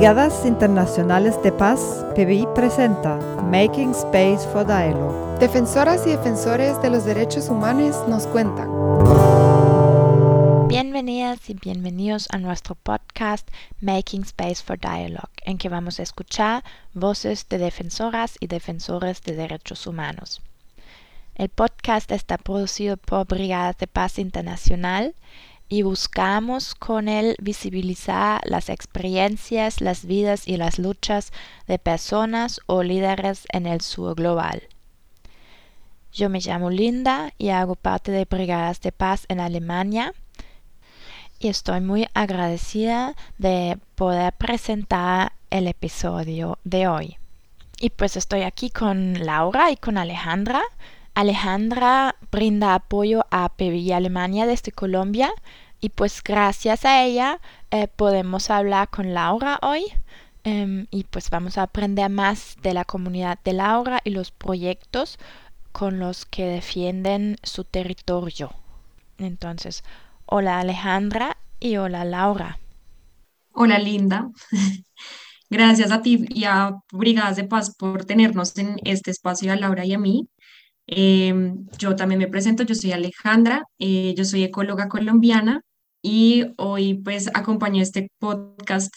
[0.00, 5.38] Brigadas Internacionales de Paz, PBI presenta Making Space for Dialogue.
[5.38, 8.70] Defensoras y defensores de los derechos humanos nos cuentan.
[10.68, 13.46] Bienvenidas y bienvenidos a nuestro podcast
[13.82, 16.64] Making Space for Dialogue, en que vamos a escuchar
[16.94, 20.40] voces de defensoras y defensores de derechos humanos.
[21.34, 25.14] El podcast está producido por Brigadas de Paz Internacional
[25.70, 31.32] y buscamos con él visibilizar las experiencias, las vidas y las luchas
[31.68, 34.64] de personas o líderes en el sur global.
[36.12, 40.12] Yo me llamo Linda y hago parte de Brigadas de Paz en Alemania
[41.38, 47.16] y estoy muy agradecida de poder presentar el episodio de hoy.
[47.78, 50.62] Y pues estoy aquí con Laura y con Alejandra.
[51.14, 55.30] Alejandra brinda apoyo a PBI Alemania desde Colombia
[55.80, 59.84] y pues gracias a ella eh, podemos hablar con Laura hoy
[60.44, 65.18] em, y pues vamos a aprender más de la comunidad de Laura y los proyectos
[65.72, 68.52] con los que defienden su territorio.
[69.18, 69.84] Entonces,
[70.26, 72.58] hola Alejandra y hola Laura.
[73.52, 74.30] Hola Linda.
[75.50, 79.84] Gracias a ti y a Brigadas de Paz por tenernos en este espacio a Laura
[79.84, 80.28] y a mí.
[80.92, 85.62] Em, yo también me presento, yo soy Alejandra, eh, yo soy ecóloga colombiana
[86.02, 88.92] y hoy pues acompaño este podcast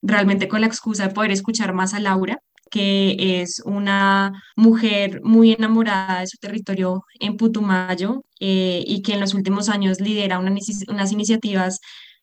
[0.00, 2.38] realmente con la excusa de poder escuchar más a Laura,
[2.70, 9.20] que es una mujer muy enamorada de su territorio en Putumayo eh, y que en
[9.20, 11.80] los últimos años lidera unas iniciativas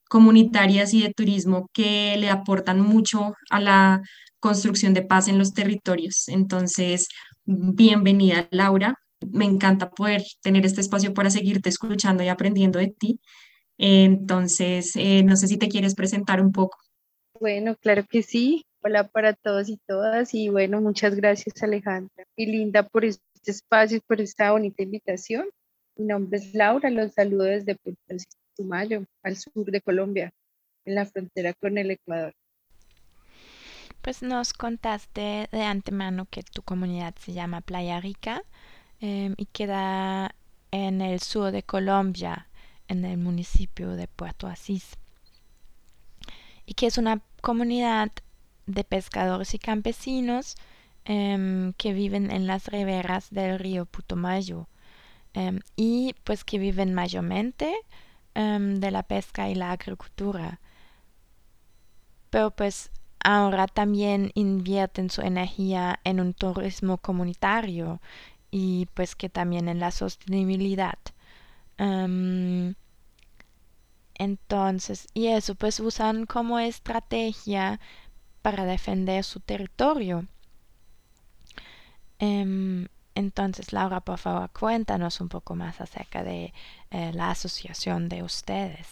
[0.10, 4.02] comunitarias y de turismo que le aportan mucho a la
[4.40, 6.28] construcción de paz en los territorios.
[6.30, 7.08] Entonces,
[7.46, 8.98] bienvenida Laura.
[9.34, 13.20] Me encanta poder tener este espacio para seguirte escuchando y aprendiendo de ti.
[13.80, 16.78] Entonces, eh, no sé si te quieres presentar un poco.
[17.40, 18.64] Bueno, claro que sí.
[18.84, 23.98] Hola para todos y todas y bueno, muchas gracias Alejandra y Linda por este espacio
[23.98, 25.48] y por esta bonita invitación.
[25.96, 28.02] Mi nombre es Laura, los saludo desde Puerto
[28.56, 30.32] Tumayo, al sur de Colombia,
[30.86, 32.34] en la frontera con el Ecuador.
[34.02, 38.44] Pues nos contaste de antemano que tu comunidad se llama Playa Rica
[39.04, 40.34] em, y queda
[40.72, 42.48] en el sur de Colombia,
[42.88, 44.98] en el municipio de Puerto Asís,
[46.66, 48.14] y que es una comunidad
[48.66, 50.56] de pescadores y campesinos
[51.04, 54.70] em, que viven en las riberas del río Putumayo
[55.34, 57.76] em, y pues que viven mayormente
[58.36, 60.60] de la pesca y la agricultura.
[62.30, 62.90] Pero pues
[63.24, 68.02] ahora también invierten su energía en un turismo comunitario
[68.56, 71.00] y pues que también en la sostenibilidad.
[74.16, 77.80] entonces, y eso pues usan como estrategia
[78.44, 80.28] para defender su territorio.
[82.20, 86.54] Em, entonces, Laura, por favor, cuéntanos un poco más acerca de
[86.92, 88.88] eh, la asociación de ustedes.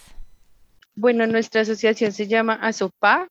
[0.96, 3.28] Bueno, nuestra asociación se llama ASOPA,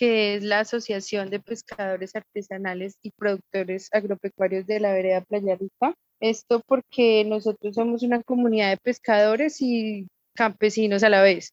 [0.00, 5.94] que es la Asociación de Pescadores Artesanales y Productores Agropecuarios de la Vereda Playa Rica.
[6.20, 11.50] Esto porque nosotros somos una comunidad de pescadores y campesinos a la vez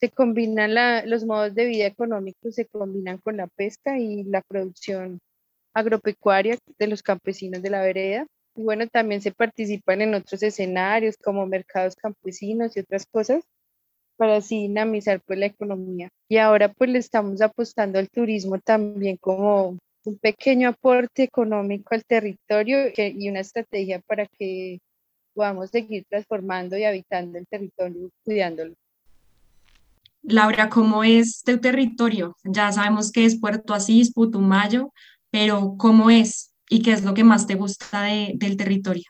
[0.00, 0.74] se combinan
[1.10, 5.18] los modos de vida económicos, se combinan con la pesca y la producción
[5.74, 8.26] agropecuaria de los campesinos de la vereda.
[8.54, 13.44] Y bueno, también se participan en otros escenarios como mercados campesinos y otras cosas
[14.20, 16.10] para así dinamizar pues la economía.
[16.28, 22.04] Y ahora pues le estamos apostando al turismo también como un pequeño aporte económico al
[22.04, 24.78] territorio y una estrategia para que
[25.32, 28.74] podamos seguir transformando y habitando el territorio, cuidándolo.
[30.20, 32.36] Laura, ¿cómo es tu territorio?
[32.44, 34.92] Ya sabemos que es Puerto Asís, Putumayo,
[35.30, 38.02] pero ¿cómo es y qué es lo que más te gusta
[38.34, 39.04] del territorio?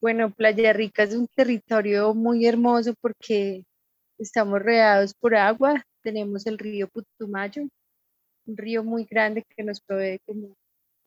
[0.00, 3.64] Bueno, Playa Rica es un territorio muy hermoso porque
[4.18, 7.62] estamos rodeados por agua, tenemos el río Putumayo,
[8.46, 10.54] un río muy grande que nos provee como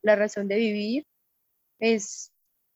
[0.01, 1.03] la razón de vivir,
[1.79, 2.31] es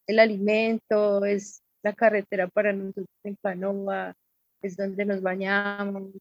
[0.07, 4.13] el alimento, es la carretera para nosotros en canoa,
[4.61, 6.11] es donde nos bañamos,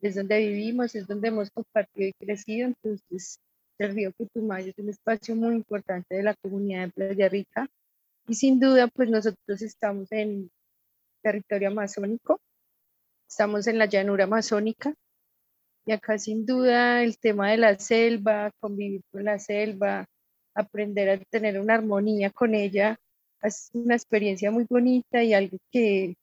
[0.00, 2.68] es donde vivimos, es donde hemos compartido y crecido.
[2.68, 3.38] Entonces,
[3.78, 7.68] el río Putumayo es un espacio muy importante de la comunidad de Playa Rica.
[8.28, 10.50] Y sin duda, pues nosotros estamos en
[11.22, 12.40] territorio amazónico,
[13.28, 14.94] estamos en la llanura amazónica.
[15.86, 20.06] Y acá sin duda el tema de la selva, convivir con la selva,
[20.54, 22.96] aprender a tener una armonía con ella,
[23.42, 26.16] es una experiencia muy bonita y algo que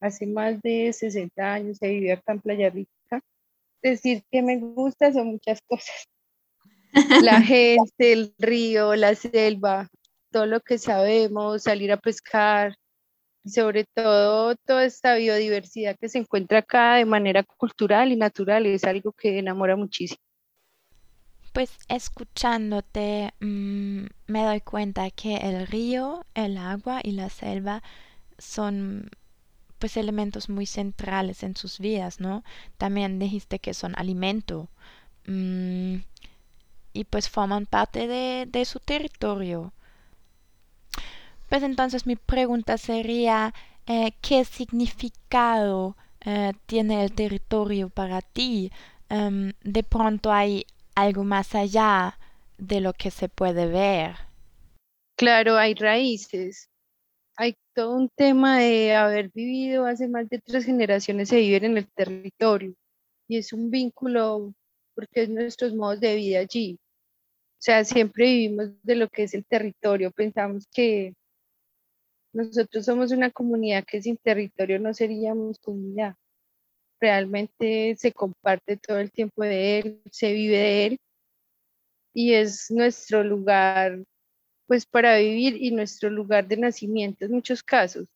[0.00, 2.88] hace más de 60 años se vive acá en Playa Rica
[3.82, 6.08] decir que me gusta son muchas cosas.
[7.22, 9.88] La gente, el río, la selva,
[10.30, 12.74] todo lo que sabemos, salir a pescar,
[13.44, 18.84] sobre todo toda esta biodiversidad que se encuentra acá de manera cultural y natural es
[18.84, 20.20] algo que enamora muchísimo.
[21.52, 27.82] Pues escuchándote mm, me doy cuenta que el río, el agua y la selva
[28.38, 29.10] son
[29.78, 32.44] pues elementos muy centrales en sus vidas, ¿no?
[32.76, 34.68] También dijiste que son alimento
[35.26, 35.96] mm,
[36.92, 39.72] y pues forman parte de, de su territorio.
[41.48, 43.54] Pues entonces mi pregunta sería,
[43.86, 48.70] eh, ¿qué significado eh, tiene el territorio para ti?
[49.08, 52.18] Em, de pronto hay algo más allá
[52.58, 54.16] de lo que se puede ver.
[55.16, 56.68] Claro, hay raíces.
[57.36, 61.78] Hay todo un tema de haber vivido hace más de tres generaciones de vivir en
[61.78, 62.74] el territorio.
[63.28, 64.52] Y es un vínculo
[64.94, 66.78] porque es nuestros modos de vida allí.
[67.58, 70.10] O sea, siempre vivimos de lo que es el territorio.
[70.10, 71.14] Pensamos que
[72.38, 76.14] nosotros somos una comunidad que sin territorio no seríamos comunidad.
[77.00, 80.98] Realmente se comparte todo el tiempo de él, se vive de él
[82.14, 84.04] y es nuestro lugar
[84.66, 88.06] pues para vivir y nuestro lugar de nacimiento en muchos casos.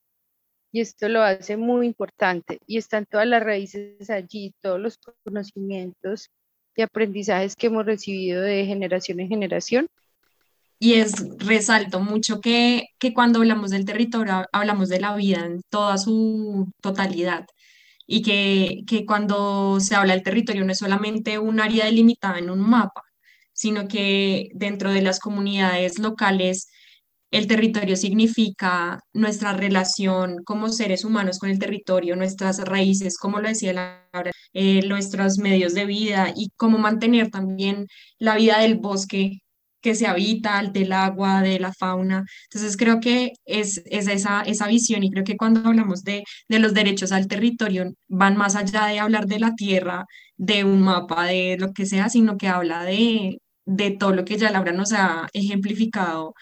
[0.71, 6.31] Y esto lo hace muy importante y están todas las raíces allí, todos los conocimientos
[6.77, 9.89] y aprendizajes que hemos recibido de generación en generación
[10.82, 15.62] y es, resalto mucho que, que cuando hablamos del territorio hablamos de la vida en
[15.70, 17.46] toda su totalidad
[18.05, 22.50] y que, que cuando se habla del territorio no es solamente un área delimitada en
[22.50, 23.02] un mapa,
[23.52, 26.69] sino que dentro de las comunidades locales
[27.31, 33.49] el territorio significa nuestra relación como seres humanos con el territorio, nuestras raíces, como lo
[33.49, 37.87] decía Laura, eh, nuestros medios de vida y cómo mantener también
[38.19, 39.43] la vida del bosque
[39.82, 42.25] que se habita, del agua, de la fauna.
[42.44, 46.75] Entonces creo que es, esa, esa visión y creo que cuando hablamos de, de los
[46.75, 50.06] derechos al territorio van más allá de hablar de la tierra,
[50.37, 54.38] de un mapa, de lo que sea, sino que habla de, de todo lo que
[54.38, 56.34] ya Laura nos ha ejemplificado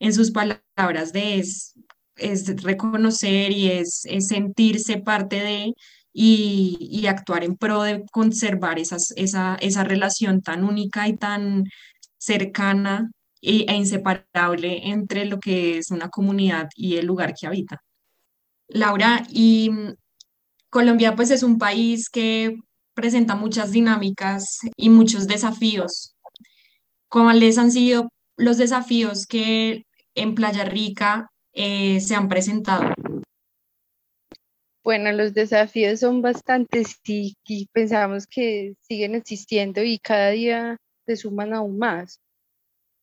[0.00, 1.74] en sus palabras de es,
[2.16, 5.74] es reconocer y es, es sentirse parte de
[6.12, 11.64] y, y, actuar en pro de conservar esas, esa, esa relación tan única y tan
[12.18, 13.10] cercana
[13.40, 17.82] e, inseparable entre lo que es una comunidad y el lugar que habita.
[18.68, 19.94] Laura, y mm,
[20.70, 22.58] Colombia pues es un país que
[22.94, 26.14] presenta muchas dinámicas y muchos desafíos.
[27.08, 32.92] ¿Cuáles han sido los desafíos que en Playa Rica eh, se han presentado?
[34.82, 40.76] Bueno, los desafíos son bastantes y, y pensamos que siguen existiendo y cada día
[41.08, 42.20] se suman aún más.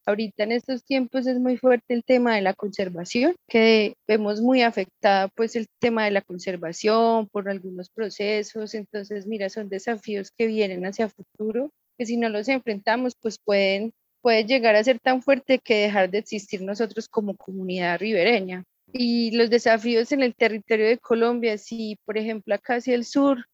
[0.05, 4.61] Ahorita en estos tiempos es muy fuerte el tema de la conservación, que vemos muy
[4.61, 10.45] afectada pues el tema de la conservación por algunos procesos, entonces mira, son desafíos que
[10.45, 15.21] vienen hacia futuro, que si no los enfrentamos pues pueden puede llegar a ser tan
[15.21, 18.63] fuerte que dejar de existir nosotros como comunidad ribereña.
[18.91, 23.45] Y los desafíos en el territorio de Colombia, si por ejemplo acá hacia el sur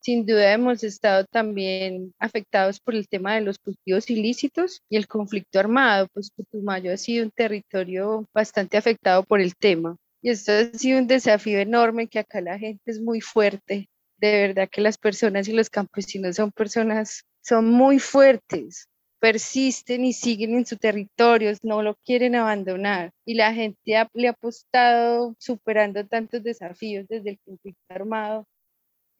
[0.00, 5.06] sin duda hemos estado también afectados por el tema de los cultivos ilícitos y el
[5.06, 9.96] conflicto armado, pues Putumayo ha sido un territorio bastante afectado por el tema.
[10.22, 13.88] Y esto ha sido un desafío enorme que acá la gente es muy fuerte.
[14.18, 18.88] De verdad que las personas y los campesinos son personas, son muy fuertes,
[19.20, 23.12] persisten y siguen en su territorio, no lo quieren abandonar.
[23.24, 23.78] Y la gente
[24.14, 28.46] le ha apostado superando tantos desafíos desde el conflicto armado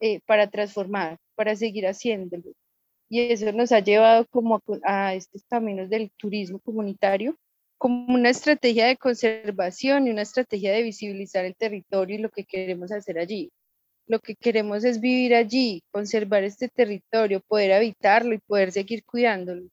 [0.00, 2.52] eh, para transformar, para seguir haciéndolo.
[3.08, 7.36] Y eso nos ha llevado como a, estos caminos del turismo comunitario,
[7.78, 12.44] como una estrategia de conservación y una estrategia de visibilizar el territorio y lo que
[12.44, 13.50] queremos hacer allí.
[14.06, 19.68] Lo que queremos es vivir allí, conservar este territorio, poder habitarlo y poder seguir cuidándolo.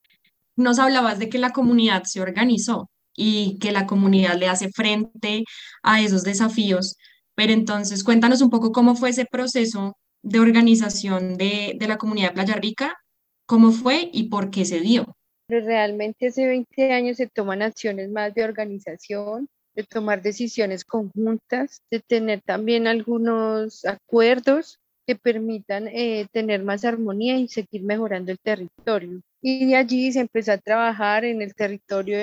[0.55, 5.43] Nos hablabas de que la comunidad se organizó y que la comunidad le hace frente
[5.83, 6.97] a esos desafíos,
[7.33, 12.29] pero entonces cuéntanos un poco cómo fue ese proceso de organización de, de la comunidad
[12.29, 12.97] de Playa Rica,
[13.45, 15.15] cómo fue y por qué se dio.
[15.47, 21.99] Realmente hace 20 años se toman acciones más de organización, de tomar decisiones conjuntas, de
[21.99, 29.21] tener también algunos acuerdos que permitan eh, tener más armonía y seguir mejorando el territorio.
[29.43, 32.17] Y de allí se empezó a trabajar en el territorio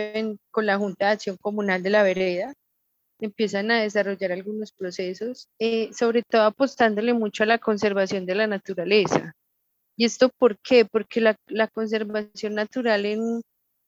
[0.50, 2.52] con la Junta de Acción Comunal de la Vereda,
[3.26, 8.47] empiezan a desarrollar algunos procesos, eh, sobre todo apostándole mucho a la conservación de la
[8.47, 9.33] naturaleza.
[9.97, 10.85] ¿Y esto por qué?
[10.85, 13.43] Porque la, la conservación natural en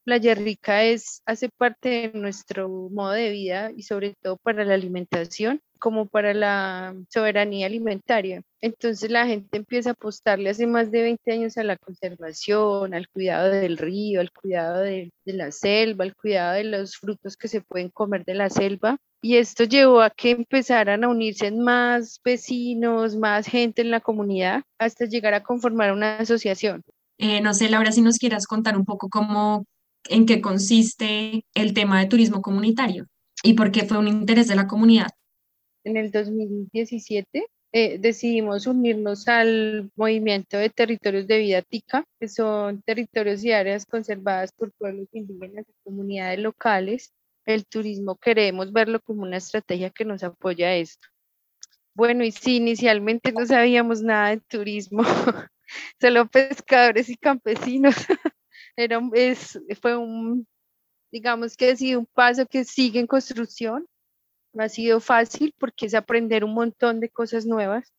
[0.05, 4.75] Playa Rica es, hace parte de nuestro modo de vida y sobre todo para la
[4.75, 8.43] alimentación como para la soberanía alimentaria.
[8.63, 13.09] Entonces la gente empieza a apostarle hace más de 20 años a la conservación, al
[13.09, 17.61] cuidado del río, al cuidado de, la selva, al cuidado de los frutos que se
[17.61, 18.97] pueden comer de la selva.
[19.25, 24.63] Y esto llevó a que empezaran a unirse más vecinos, más gente en la comunidad,
[24.79, 26.83] hasta llegar a conformar una asociación.
[27.17, 29.65] Eh, no sé, Laura, si nos quieras contar un poco cómo,
[30.11, 33.07] en qué consiste el tema de turismo comunitario
[33.43, 35.09] y por qué fue un interés de la comunidad
[35.85, 42.83] en el 2017 eh, decidimos unirnos al movimiento de territorios de vida tica, que son
[42.83, 47.13] territorios y áreas conservadas por pueblos indígenas y comunidades locales.
[47.47, 51.09] El turismo queremos verlo como una estrategia que nos apoya a esto.
[51.95, 55.03] Bueno, y sí, inicialmente no sabíamos nada de turismo,
[56.01, 57.95] solo pescadores y campesinos.
[58.77, 60.47] Era, es, fue un,
[61.13, 63.87] digamos que ha sido un paso que sigue en construcción
[64.55, 67.93] no ha sido fácil porque es aprender un montón de cosas nuevas.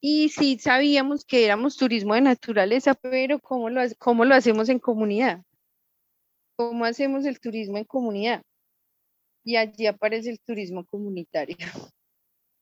[0.00, 4.78] Y sí sabíamos que éramos turismo de naturaleza, pero ¿cómo lo, cómo lo hacemos en
[4.78, 5.42] comunidad?
[6.58, 8.42] ¿Cómo hacemos el turismo en comunidad?
[9.44, 11.56] Y allí aparece el turismo comunitario,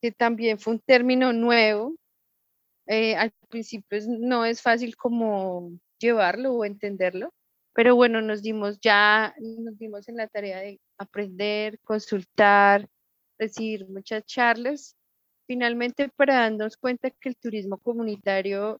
[0.03, 1.97] que también fue un término nuevo.
[2.87, 7.33] Eh, al principio no es fácil como llevarlo o entenderlo,
[7.73, 12.87] pero bueno, nos dimos ya, nos dimos en la tarea de aprender, consultar,
[13.39, 14.95] recibir muchas charlas,
[15.47, 18.79] finalmente para darnos cuenta que el turismo comunitario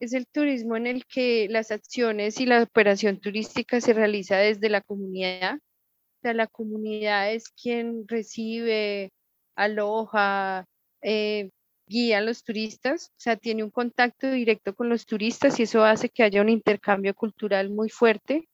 [0.00, 4.68] es el turismo en el que las acciones y la operación turística se realiza desde
[4.68, 5.56] la comunidad.
[5.56, 9.10] O sea, la comunidad es quien recibe,
[9.56, 10.66] aloja,
[11.02, 11.50] eh,
[11.86, 15.84] guía a los turistas, o sea, tiene un contacto directo con los turistas y eso
[15.84, 18.48] hace que haya un intercambio cultural muy fuerte.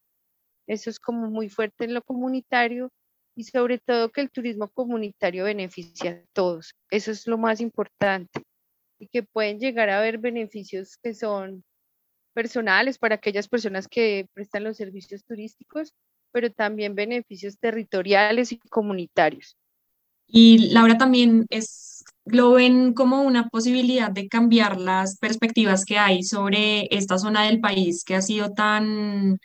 [0.67, 2.91] Eso es como muy fuerte en lo comunitario
[3.35, 6.75] y sobre todo que el turismo comunitario beneficia a todos.
[6.91, 8.43] Eso es lo más importante
[9.03, 11.65] y que pueden llegar a haber beneficios que son
[12.35, 15.93] personales para aquellas personas que prestan los servicios turísticos,
[16.31, 19.57] pero también beneficios territoriales y comunitarios.
[20.29, 26.23] Y Laura también es, lo ven como una posibilidad de cambiar las perspectivas que hay
[26.23, 29.41] sobre esta zona del país que ha sido tan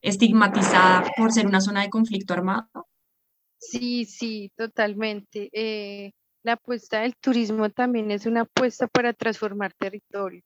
[0.00, 2.88] estigmatizada por ser una zona de conflicto armado.
[3.58, 5.50] Sí, sí, totalmente.
[5.52, 10.42] Eh, la apuesta del turismo también es una apuesta para transformar territorio,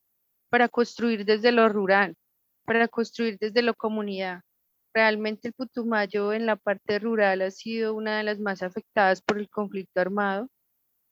[0.51, 2.15] para construir desde lo rural,
[2.65, 4.43] para construir desde lo comunidad.
[4.95, 9.39] Realmente el Putumayo en la parte rural ha sido una de las más afectadas por
[9.39, 10.49] el conflicto armado,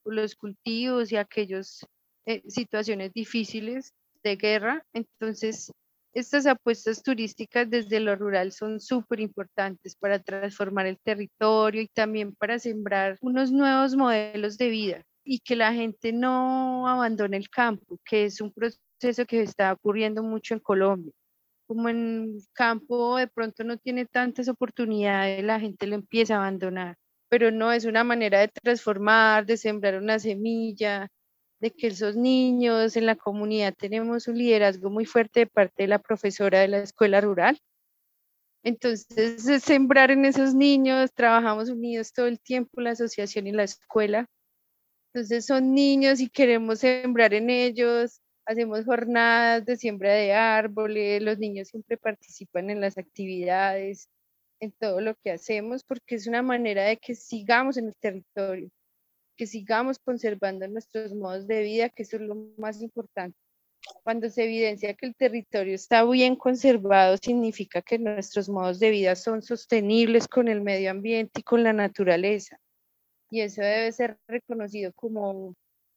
[0.02, 1.86] por los cultivos y aquellas
[2.26, 4.84] eh, situaciones difíciles de guerra.
[4.92, 5.70] Entonces,
[6.14, 12.34] estas apuestas turísticas desde lo rural son súper importantes para transformar el territorio y también
[12.34, 17.98] para sembrar unos nuevos modelos de vida y que la gente no abandone el campo,
[18.04, 21.12] que es un proceso que está ocurriendo mucho en Colombia.
[21.66, 26.96] Como en campo de pronto no tiene tantas oportunidades, la gente lo empieza a abandonar,
[27.28, 31.08] pero no es una manera de transformar, de sembrar una semilla,
[31.64, 35.88] de que esos niños en la comunidad tenemos un liderazgo muy fuerte de parte de
[35.88, 37.58] la profesora de la escuela rural.
[38.62, 43.62] Entonces, es sembrar en esos niños, trabajamos unidos todo el tiempo, la asociación y la
[43.62, 44.28] escuela.
[45.14, 51.38] Entonces, son niños y queremos sembrar en ellos, hacemos jornadas de siembra de árboles, los
[51.38, 54.10] niños siempre participan en las actividades,
[54.60, 58.68] en todo lo que hacemos, porque es una manera de que sigamos en el territorio,
[59.36, 63.36] que sigamos conservando nuestros modos de vida, que eso es lo más importante.
[64.02, 69.14] Cuando se evidencia que el territorio está bien conservado, significa que nuestros modos de vida
[69.14, 72.58] son sostenibles con el medio ambiente y con la naturaleza.
[73.30, 75.54] Y eso debe ser reconocido como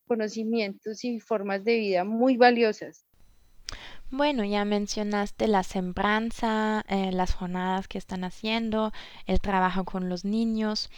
[0.07, 3.05] conocimientos y formas de vida muy valiosas.
[4.09, 8.93] Bueno, ya mencionaste la sembranza, eh, las jornadas que están haciendo,
[9.25, 10.89] el trabajo con los niños.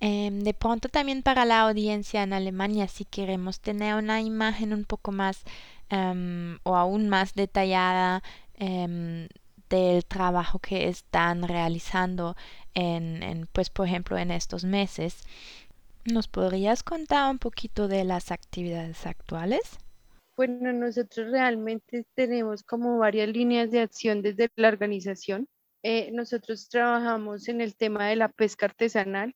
[0.00, 4.84] Em, de pronto también para la audiencia en Alemania, si queremos tener una imagen un
[4.84, 5.42] poco más
[5.90, 8.22] em, o aún más detallada
[8.54, 9.28] em,
[9.70, 12.36] del trabajo que están realizando
[12.74, 15.24] en, en, pues por ejemplo en estos meses,
[16.12, 19.78] ¿Nos podrías contar un poquito de las actividades actuales?
[20.36, 25.48] Bueno, nosotros realmente tenemos como varias líneas de acción desde la organización.
[25.82, 29.34] Eh, nosotros trabajamos en el tema de la pesca artesanal.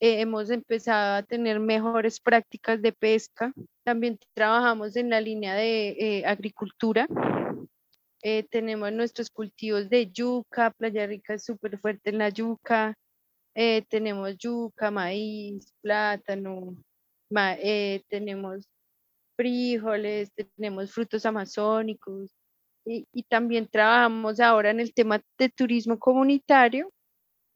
[0.00, 3.52] Eh, hemos empezado a tener mejores prácticas de pesca.
[3.84, 7.08] También trabajamos en la línea de eh, agricultura.
[8.22, 12.94] Eh, tenemos nuestros cultivos de yuca, Playa Rica es súper fuerte en la yuca.
[13.88, 16.76] tenemos yuca, maíz, plátano,
[18.08, 18.68] tenemos
[19.36, 22.30] frijoles, tenemos frutos amazónicos
[22.84, 26.90] y, y, también trabajamos ahora en el tema de turismo comunitario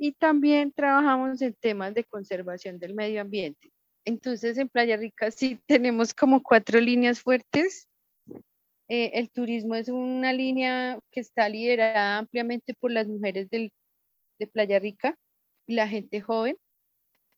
[0.02, 3.70] y también trabajamos en temas de conservación del medio ambiente.
[4.04, 7.86] Entonces, en Playa Rica sí tenemos como cuatro líneas fuertes.
[8.88, 13.72] Eh, el turismo es una línea que está liderada ampliamente por las mujeres del,
[14.40, 15.16] de Playa Rica
[15.68, 16.56] y la gente joven.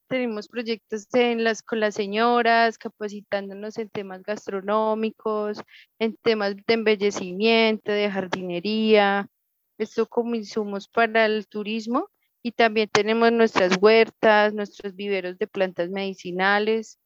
[0.09, 5.61] Tenemos proyectos en las, con las señoras, capacitándonos en temas gastronómicos,
[5.99, 9.29] en temas de embellecimiento, de jardinería,
[9.77, 12.09] esto como insumos para el turismo
[12.47, 16.99] y también tenemos nuestras huertas, nuestros viveros de plantas medicinales.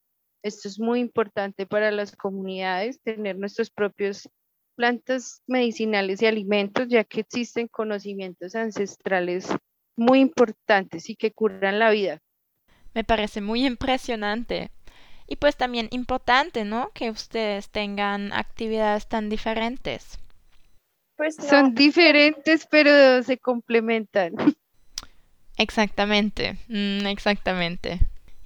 [0.43, 4.29] Esto es muy importante para las comunidades, tener nuestros propios
[4.75, 9.47] plantas medicinales y alimentos, ya que existen conocimientos ancestrales
[9.97, 12.21] muy importantes y que curan la vida.
[12.93, 14.73] Me parece muy impresionante.
[15.29, 16.91] Y pues también importante, ¿no?
[16.95, 20.19] Que ustedes tengan actividades tan diferentes.
[21.17, 24.33] Pues son diferentes, pero se complementan.
[25.59, 28.01] Exactamente, mm, exactamente.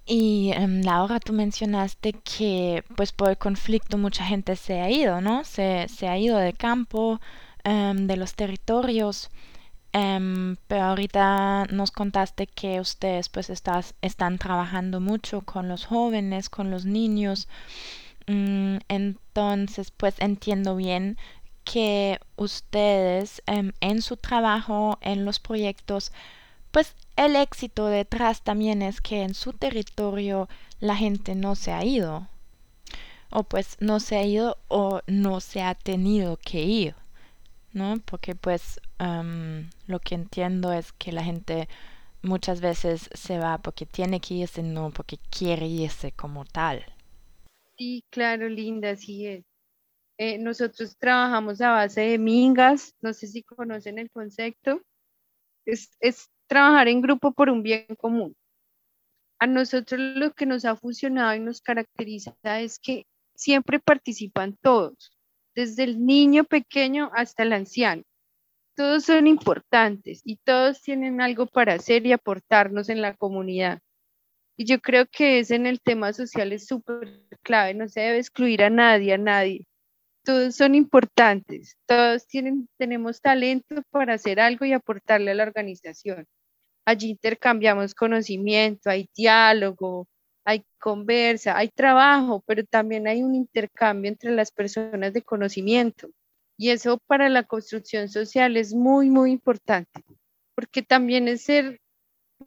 [0.07, 5.21] Y em, Laura, tú mencionaste que pues por el conflicto mucha gente se ha ido,
[5.21, 5.45] ¿no?
[5.45, 7.21] Se, se ha ido del campo,
[7.65, 9.31] em, de los territorios.
[9.93, 16.49] Em, pero ahorita nos contaste que ustedes pues estás, están trabajando mucho con los jóvenes,
[16.51, 17.49] con los niños.
[18.27, 21.17] Mm, entonces pues entiendo bien
[21.65, 26.13] que ustedes en su trabajo, en los proyectos,
[26.73, 30.49] pues el éxito detrás también es que en su territorio
[30.81, 32.29] la gente no se ha ido.
[33.31, 36.95] O pues no se ha ido o no se ha tenido que ir.
[37.73, 37.97] ¿No?
[38.05, 38.81] Porque pues
[39.87, 41.69] lo que entiendo es que la gente
[42.23, 46.85] muchas veces se va porque tiene que irse, no porque quiere irse como tal.
[47.77, 49.45] Sí, claro, linda, así es.
[50.19, 54.81] Eh, nosotros trabajamos a base de mingas, no sé si conocen el concepto.
[55.67, 58.37] Es, es trabajar en grupo por un bien común.
[59.39, 65.17] A nosotros lo que nos ha funcionado y nos caracteriza es que siempre participan todos,
[65.55, 68.03] desde el niño pequeño hasta el anciano.
[68.77, 73.81] Todos son importantes y todos tienen algo para hacer y aportarnos en la comunidad.
[74.59, 78.19] Y yo creo que es en el tema social es súper clave, no se debe
[78.19, 79.67] excluir a nadie, a nadie.
[80.23, 86.27] Todos son importantes, todos tienen, tenemos talento para hacer algo y aportarle a la organización.
[86.85, 90.09] Allí intercambiamos conocimiento, hay diálogo,
[90.45, 96.11] hay conversa, hay trabajo, pero también hay un intercambio entre las personas de conocimiento.
[96.59, 100.05] Y eso para la construcción social es muy, muy importante,
[100.55, 101.81] porque también es ser,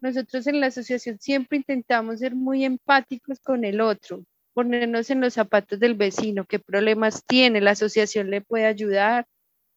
[0.00, 5.34] nosotros en la asociación siempre intentamos ser muy empáticos con el otro, ponernos en los
[5.34, 9.26] zapatos del vecino, qué problemas tiene, la asociación le puede ayudar,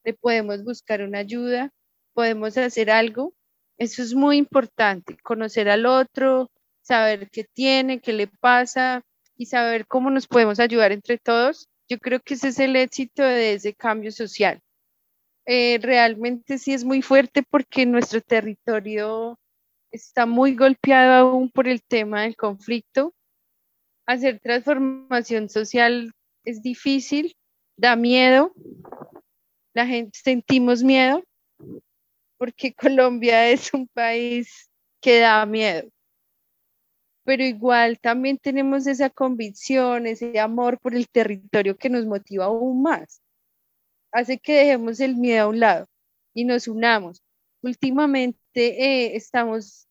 [0.04, 1.72] le podemos buscar una ayuda,
[2.14, 3.34] podemos hacer algo
[3.80, 9.02] eso es muy importante, conocer al otro, saber qué tiene, qué le pasa
[9.38, 11.70] y saber cómo nos podemos ayudar entre todos.
[11.88, 14.60] Yo creo que ese es el éxito de ese cambio social.
[15.46, 19.40] Eh, realmente sí es muy fuerte porque nuestro territorio
[19.92, 23.14] está muy golpeado aún por el tema del conflicto.
[24.06, 26.12] Hacer transformación social
[26.44, 27.34] es difícil,
[27.78, 28.54] da miedo,
[29.74, 31.24] la gente sentimos miedo,
[32.40, 34.72] porque Colombia es un país
[35.02, 35.90] que da miedo.
[37.26, 42.82] Pero igual también tenemos esa convicción, ese amor por el territorio que nos motiva aún
[42.82, 43.22] más.
[44.12, 45.88] Hace que dejemos el miedo a un lado
[46.34, 47.22] y nos unamos.
[47.62, 49.88] Últimamente eh, estamos,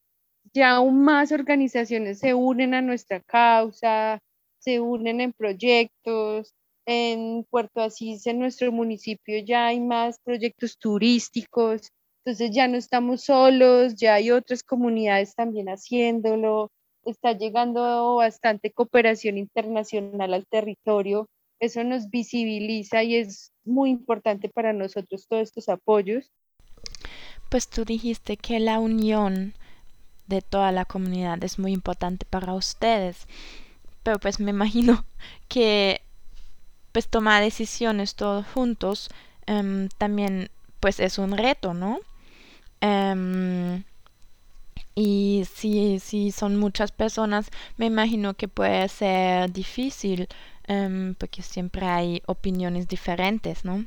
[0.55, 4.21] ya aún más organizaciones se unen a nuestra causa,
[4.59, 6.55] se unen en proyectos.
[6.91, 11.93] En Puerto Asís, en nuestro municipio, ya hay más proyectos turísticos
[12.29, 16.71] entonces ya no estamos solos, ya hay otras comunidades también haciéndolo,
[17.07, 21.27] está llegando bastante cooperación internacional al territorio,
[21.59, 26.31] eso nos visibiliza y es muy importante para nosotros todos estos apoyos.
[27.49, 29.55] Pues tú dijiste que la unión
[30.27, 33.27] de toda la comunidad es muy importante para ustedes,
[34.03, 35.07] pero pues me imagino
[35.49, 36.03] que
[36.93, 39.09] pues tomar decisiones todos juntos
[39.47, 42.01] em, también pues es un reto, ¿no?
[42.81, 43.85] Em,
[44.95, 50.29] y si, si son muchas personas, me imagino que puede ser difícil
[50.67, 53.85] em, porque siempre hay opiniones diferentes, ¿no?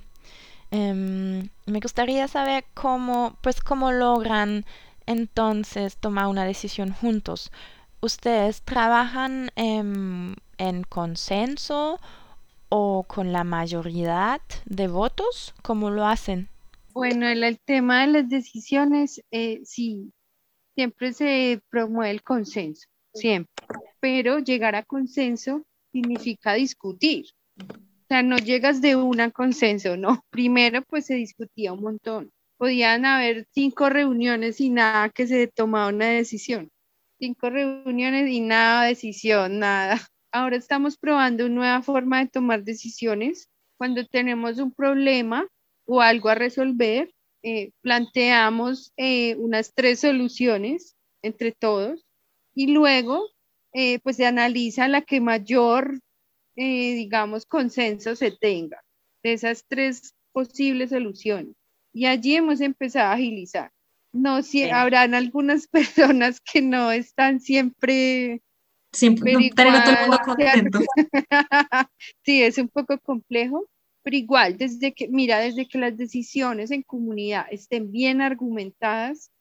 [0.72, 4.66] Em, me gustaría saber cómo, pues, cómo logran
[5.06, 7.52] entonces tomar una decisión juntos.
[8.02, 10.36] ¿Ustedes trabajan en
[10.90, 12.00] consenso
[12.70, 15.54] o con la mayoría de votos?
[15.62, 16.51] ¿Cómo lo hacen?
[16.94, 20.12] Bueno, el, tema de las decisiones, eh, sí,
[20.76, 23.54] siempre se promueve el consenso, siempre,
[24.00, 27.26] pero llegar a consenso significa discutir.
[27.60, 30.24] O sea, no llegas de una consenso, no.
[30.32, 32.32] Primero, pues se discutía un montón.
[32.58, 36.70] Podían haber cinco reuniones y nada que se tomaba una decisión.
[37.20, 40.00] Cinco reuniones y nada decisión, nada.
[40.32, 43.50] Ahora estamos probando una nueva forma de tomar decisiones.
[43.78, 45.48] Cuando tenemos un problema
[45.94, 52.06] o algo a resolver, eh, planteamos eh, unas tres soluciones entre todos
[52.56, 53.28] y luego
[53.74, 56.00] eh, pues se analiza la que mayor,
[56.56, 58.82] digamos, consenso se tenga
[59.22, 61.56] de esas tres posibles soluciones.
[61.92, 63.70] Y allí hemos empezado a agilizar.
[64.14, 65.68] No, si habrán algunas
[66.08, 68.42] personas que no están siempre
[68.94, 70.80] siempre tener a todo el mundo contento.
[72.24, 73.68] sí, es un poco complejo,
[74.04, 79.32] pero igual, desde que, mira, desde que las decisiones en comunidad estén bien argumentadas,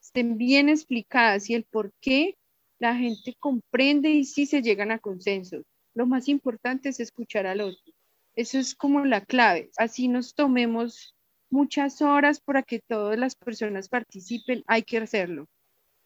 [0.00, 2.36] estén bien explicadas y el por qué
[2.78, 5.64] la gente comprende y sí se llegan a consensos.
[5.94, 7.92] Lo más importante es escuchar al otro.
[8.34, 9.70] Eso es como la clave.
[9.76, 11.14] Así nos tomemos
[11.50, 15.46] muchas horas para que todas las personas participen, hay que hacerlo.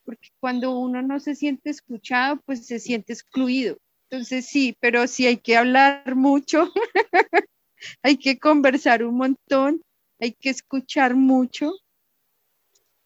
[0.04, 3.78] Porque cuando uno no se siente escuchado, pues se siente excluido.
[4.10, 6.70] Entonces sí, pero sí hay que hablar mucho
[8.02, 9.82] hay que conversar un montón,
[10.20, 11.72] hay que escuchar mucho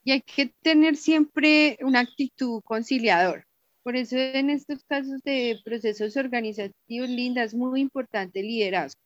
[0.04, 3.44] y hay que tener siempre una actitud conciliadora.
[3.82, 9.00] Por eso en estos casos de procesos organizativos, Linda, es muy importante el liderazgo.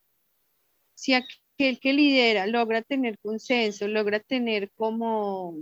[0.95, 5.57] Si aquel que lidera logra tener consenso, logra tener como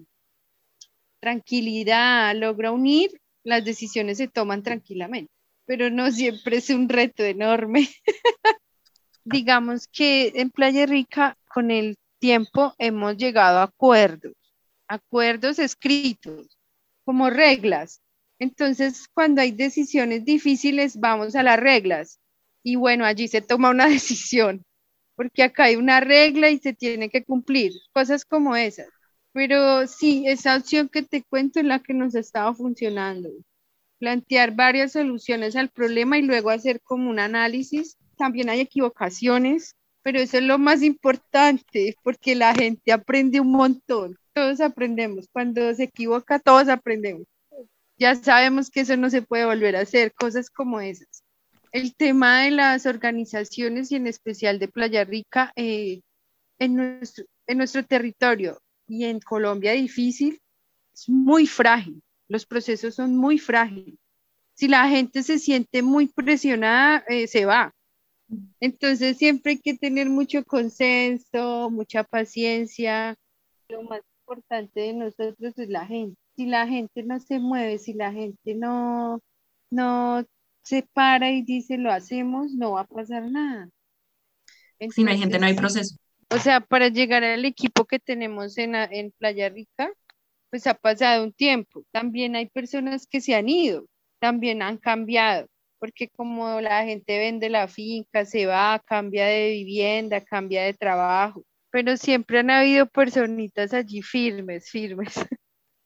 [1.21, 3.11] tranquilidad, logra unir,
[3.45, 5.33] las decisiones se toman tranquilamente,
[5.67, 7.89] pero no siempre es un reto enorme.
[9.25, 14.35] digamos que en Playa Rica con el tiempo hemos llegado a acuerdos,
[14.87, 16.59] acuerdos escritos,
[17.05, 18.01] como reglas.
[18.39, 22.21] Entonces, cuando hay decisiones difíciles, vamos a las reglas.
[22.63, 24.65] Y bueno, allí se toma una decisión,
[25.17, 28.89] porque acá hay una regla y se tiene que cumplir, cosas como esas.
[29.33, 33.31] Pero sí, esa opción que te cuento es la que nos estaba funcionando.
[33.99, 40.21] Plantear varias soluciones al problema y luego hacer como un análisis también hay equivocaciones, pero
[40.21, 44.15] eso es lo más importante porque la gente aprende un montón.
[44.35, 45.27] Todos aprendemos.
[45.33, 47.27] Cuando se equivoca, todos aprendemos.
[47.97, 51.25] Ya sabemos que eso no se puede volver a hacer, cosas como esas.
[51.73, 56.03] El tema de las organizaciones y en especial de Playa Rica eh,
[56.59, 60.43] en, nuestro, en nuestro territorio y en Colombia difícil,
[60.93, 62.03] es muy frágil.
[62.29, 63.95] Los procesos son muy frágiles.
[64.53, 67.73] Si la gente se siente muy presionada, eh, se va
[68.61, 73.17] entonces siempre hay que tener mucho consenso, mucha paciencia.
[73.69, 76.17] Lo más importante de nosotros es la gente.
[76.37, 79.21] Si la gente no se mueve, si la gente no,
[79.71, 80.25] no
[80.63, 83.69] se para y dice lo hacemos, no va a pasar nada.
[84.79, 85.97] si no hay gente, no hay proceso.
[86.33, 89.93] O sea, para llegar al equipo que tenemos en, en Playa Rica,
[90.49, 91.85] pues ha pasado un tiempo.
[91.91, 93.87] También hay personas que se han ido,
[94.21, 95.49] también han cambiado
[95.81, 101.43] porque como la gente vende la finca, se va, cambia de vivienda, cambia de trabajo,
[101.71, 105.15] pero siempre han habido personitas allí firmes, firmes.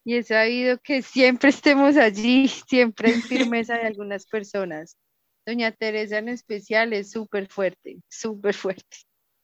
[0.07, 4.99] Y he sabido que siempre estemos allí, siempre hay firmeza de algunas personas.
[5.47, 8.99] Doña Teresa en especial es súper fuerte, súper fuerte.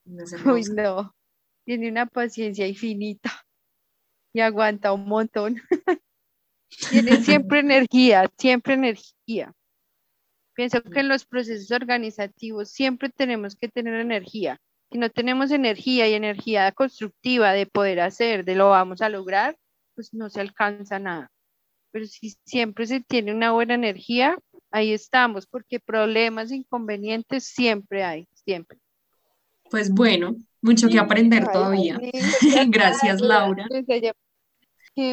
[0.44, 1.14] Uy, no,
[1.64, 3.30] tiene una paciencia infinita
[4.34, 5.56] y aguanta un montón.
[6.90, 9.54] tiene siempre energía, siempre energía.
[10.60, 14.60] Pienso que en los procesos organizativos siempre tenemos que tener energía.
[14.92, 19.56] Si no tenemos energía y energía constructiva de poder hacer, de lo vamos a lograr,
[19.94, 21.30] pues no se alcanza nada.
[21.92, 24.36] Pero si siempre se tiene una buena energía,
[24.70, 28.76] ahí estamos, porque problemas, inconvenientes siempre hay, siempre.
[29.70, 31.98] Pues bueno, mucho que aprender todavía.
[32.68, 33.66] Gracias, Laura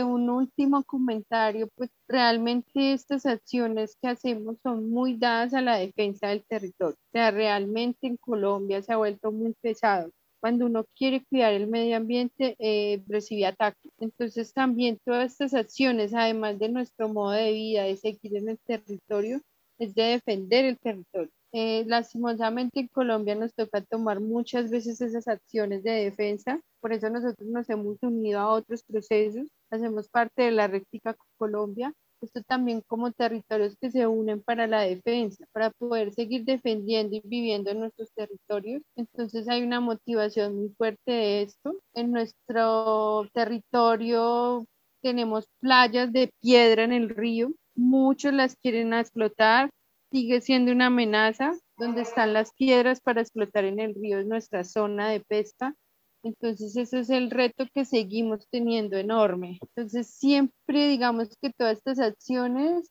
[0.04, 6.28] un último comentario, pues realmente estas acciones que hacemos son muy dadas a la defensa
[6.30, 6.96] del territorio.
[6.96, 10.12] O sea, realmente en Colombia se ha vuelto muy pesado.
[10.40, 13.92] cuando uno quiere cuidar el medio ambiente, eh, recibe ataques.
[14.00, 18.60] Entonces también todas estas acciones, además de nuestro modo de vida, de seguir en el
[18.60, 19.42] territorio,
[19.80, 21.32] es de defender el territorio.
[21.60, 27.10] Eh, lastimosamente en Colombia nos toca tomar muchas veces esas acciones de defensa, por eso
[27.10, 32.84] nosotros nos hemos unido a otros procesos, hacemos parte de la Réctica Colombia, esto también
[32.86, 37.80] como territorios que se unen para la defensa, para poder seguir defendiendo y viviendo en
[37.80, 38.84] nuestros territorios.
[38.96, 41.76] Entonces hay una motivación muy fuerte de esto.
[41.96, 44.68] En nuestro territorio
[45.02, 49.72] tenemos playas de piedra en el río, muchos las quieren explotar,
[50.12, 51.54] sigue siendo una amenaza.
[51.78, 55.76] Donde están las piedras para explotar en el río es nuestra zona de pesca.
[56.24, 59.60] Entonces, ese es el reto que seguimos teniendo enorme.
[59.62, 62.90] Entonces, siempre digamos que todas estas acciones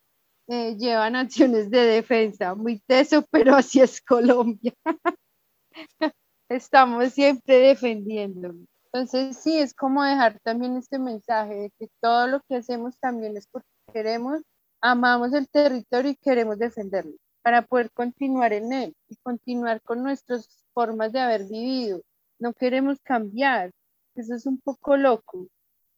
[0.48, 4.72] eh, llevan acciones de defensa, muy teso, pero así es Colombia.
[6.48, 8.54] Estamos siempre defendiendo.
[8.92, 13.36] Entonces, sí, es como dejar también este mensaje de que todo lo que hacemos también
[13.36, 14.40] es porque queremos,
[14.80, 20.48] amamos el territorio y queremos defenderlo para poder continuar en él y continuar con nuestras
[20.74, 22.02] formas de haber vivido,
[22.40, 23.70] no queremos cambiar.
[24.16, 25.46] Eso es un poco loco.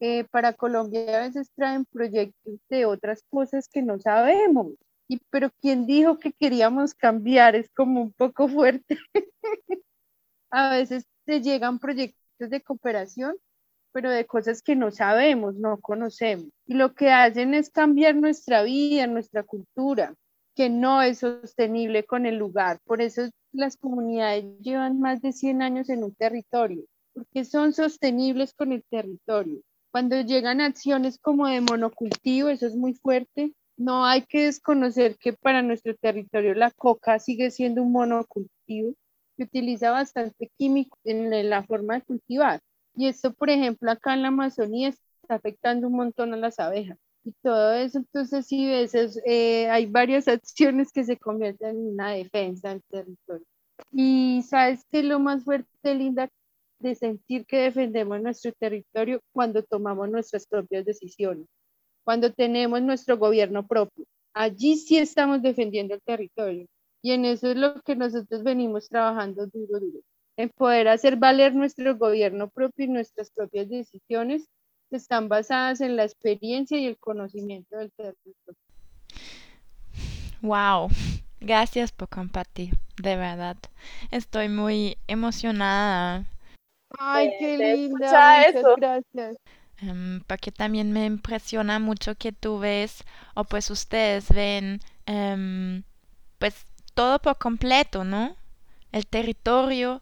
[0.01, 4.75] Eh, para Colombia a veces traen proyectos de otras cosas que no sabemos.
[5.09, 7.57] Y, pero ¿quién dijo que queríamos cambiar?
[7.57, 8.99] Es como un poco fuerte.
[10.51, 13.37] a veces te llegan proyectos de cooperación,
[13.92, 16.48] pero de cosas que no sabemos, no conocemos.
[16.66, 20.14] Y lo que hacen es cambiar nuestra vida, nuestra cultura,
[20.55, 22.79] que no es sostenible con el lugar.
[22.85, 23.22] Por eso
[23.53, 28.85] las comunidades llevan más de 100 años en un territorio, porque son sostenibles con el
[28.90, 29.61] territorio.
[29.90, 35.33] Cuando llegan acciones como de monocultivo, eso es muy fuerte, no hay que desconocer que
[35.33, 38.94] para nuestro territorio la coca sigue siendo un monocultivo
[39.37, 42.61] que utiliza bastante químico en la forma de cultivar.
[42.99, 46.99] Y esto, por ejemplo, acá en la Amazonía está afectando un montón a las abejas
[47.23, 47.99] y todo eso.
[47.99, 53.47] Entonces, sí, veces eh, hay varias acciones que se convierten en una defensa del territorio.
[53.93, 56.29] Y sabes que lo más fuerte, Linda,
[56.81, 61.47] de sentir que defendemos nuestro territorio cuando tomamos nuestras propias decisiones,
[62.05, 64.07] cuando tenemos nuestro gobierno propio.
[64.35, 66.67] Allí sí estamos defendiendo el territorio.
[67.01, 70.01] Y en eso es lo que nosotros venimos trabajando duro, duro,
[70.38, 74.48] en poder hacer valer nuestro gobierno propio y nuestras propias decisiones
[74.90, 78.57] están basadas en la experiencia y el conocimiento del territorio.
[80.40, 80.90] Wow,
[81.40, 83.57] gracias por compartir, de verdad.
[84.12, 86.24] Estoy muy emocionada.
[86.96, 89.37] Ay, qué linda, muchas gracias.
[89.83, 95.83] Um, porque también me impresiona mucho que tú ves, o pues ustedes ven, um,
[96.38, 98.37] pues todo por completo, ¿no?
[98.92, 100.01] El territorio,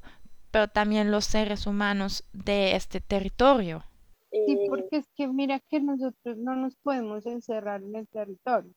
[0.57, 3.85] pero también los seres humanos de este territorio.
[4.31, 8.73] Sí, eh, porque es que mira que nosotros no nos podemos encerrar en el territorio.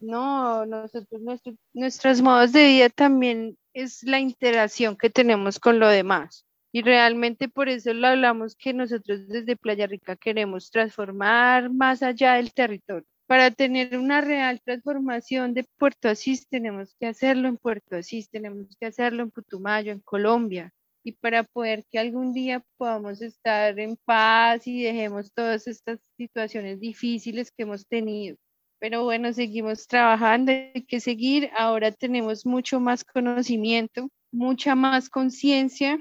[0.00, 5.86] No, nosotros, nuestro, nuestros modos de vida también es la interacción que tenemos con lo
[5.86, 6.44] demás.
[6.72, 12.34] Y realmente por eso lo hablamos que nosotros desde Playa Rica queremos transformar más allá
[12.34, 13.06] del territorio.
[13.28, 18.76] Para tener una real transformación de Puerto Asís tenemos que hacerlo en Puerto Asís, tenemos
[18.80, 20.72] que hacerlo en Putumayo, en Colombia,
[21.04, 26.80] y para poder que algún día podamos estar en paz y dejemos todas estas situaciones
[26.80, 28.36] difíciles que hemos tenido.
[28.78, 31.50] Pero bueno, seguimos trabajando, hay que seguir.
[31.56, 35.98] Ahora tenemos mucho más conocimiento, mucha más conciencia.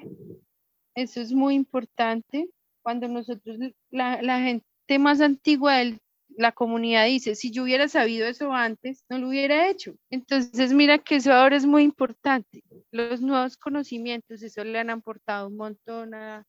[0.96, 2.50] Eso es muy importante.
[2.84, 3.58] Cuando nosotros,
[3.92, 4.66] la, la gente
[5.00, 6.00] más antigua del
[6.38, 9.96] la comunidad dice, si yo hubiera sabido eso antes, no lo hubiera hecho.
[10.10, 12.64] Entonces, mira que eso ahora es muy importante.
[12.92, 16.46] Los nuevos conocimientos, eso le han aportado un montón al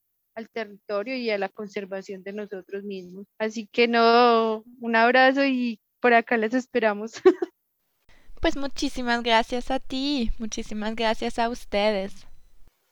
[0.52, 3.26] territorio y a la conservación de nosotros mismos.
[3.38, 7.12] Así que no, un abrazo y por acá les esperamos.
[8.42, 12.26] Pues muchísimas gracias a ti, muchísimas gracias a ustedes.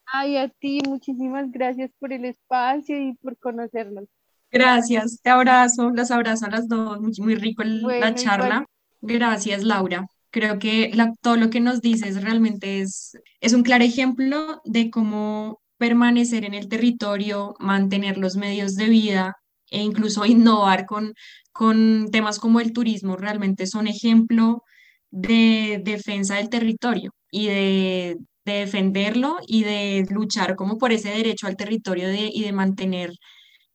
[0.06, 4.08] Ay, a ti, muchísimas gracias por el espacio y por conocernos.
[4.50, 8.66] Gracias, te abrazo, las abrazo a las dos, muy, rico la charla.
[9.00, 10.06] Gracias, Laura.
[10.30, 15.60] Creo que todo lo que nos dices realmente es, es un claro ejemplo de cómo
[15.78, 19.36] permanecer en el territorio, mantener los medios de vida
[19.70, 21.14] e incluso innovar con,
[21.52, 23.16] con temas como el turismo.
[23.16, 24.62] Realmente son ejemplo
[25.10, 31.56] de defensa del territorio y de, defenderlo y de luchar como por ese derecho al
[31.56, 33.12] territorio de, y de mantener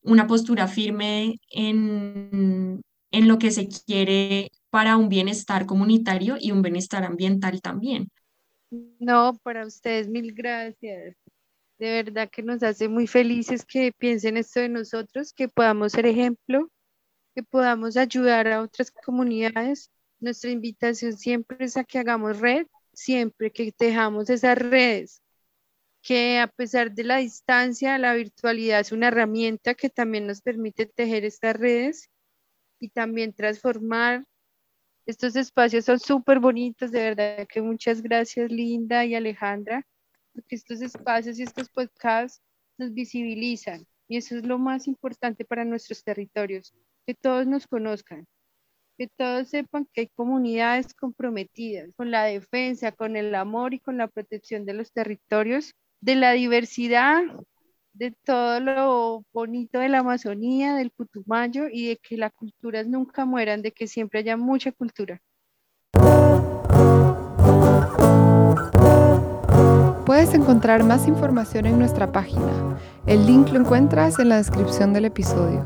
[0.05, 6.61] una postura firme en, en lo que se quiere para un bienestar comunitario y un
[6.61, 8.09] bienestar ambiental también.
[8.99, 11.15] No, para ustedes, mil gracias.
[11.77, 16.05] De verdad que nos hace muy felices que piensen esto de nosotros, que podamos ser
[16.05, 16.69] ejemplo,
[17.33, 19.91] que podamos ayudar a otras comunidades.
[20.19, 25.21] Nuestra invitación siempre es a que hagamos red, siempre que tejamos esas redes,
[26.05, 30.85] que a pesar de la distancia, la virtualidad es una herramienta que también nos permite
[30.85, 32.11] tejer estas redes
[32.79, 34.23] y también transformar.
[35.07, 39.83] Estos espacios son súper bonitos, de verdad que muchas gracias Linda y Alejandra
[40.35, 42.43] porque estos espacios y estos podcasts
[42.77, 46.75] nos visibilizan y eso es lo más importante para nuestros territorios,
[47.07, 48.27] que todos nos conozcan,
[48.97, 53.97] que todos sepan que hay comunidades comprometidas con la defensa, con el amor y con
[53.97, 55.73] la protección de los territorios,
[56.05, 57.23] de la diversidad,
[57.93, 63.25] de todo lo bonito de la Amazonía, del Putumayo y de que las culturas nunca
[63.25, 65.19] mueran, de que siempre haya mucha cultura.
[70.05, 72.77] Puedes encontrar más información en nuestra página.
[73.07, 75.65] El link lo encuentras en la descripción del episodio.